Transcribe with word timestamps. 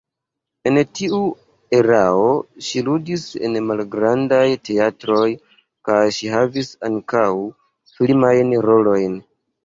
En 0.67 0.77
tiu 0.99 1.17
erao 1.79 2.29
ŝi 2.67 2.81
ludis 2.87 3.25
en 3.49 3.57
malgrandaj 3.71 4.45
teatroj 4.69 5.27
kaj 5.89 5.99
ŝi 6.17 6.31
havis 6.37 6.71
ankaŭ 6.89 7.27
filmajn 7.99 8.57
rolojn. 8.67 9.19